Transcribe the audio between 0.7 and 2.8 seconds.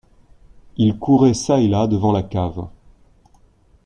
Il courait çà et là devant la cave.